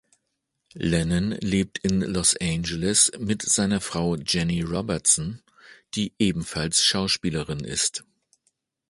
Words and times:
Lennon 0.73 1.29
lebt 1.41 1.77
in 1.77 2.01
Los 2.01 2.35
Angeles 2.37 3.11
mit 3.19 3.43
seiner 3.43 3.79
Frau 3.81 4.15
Jenny 4.15 4.63
Robertson, 4.63 5.43
die 5.93 6.13
ebenfalls 6.17 6.81
Schauspielerin 6.81 7.59
ist. 7.63 8.03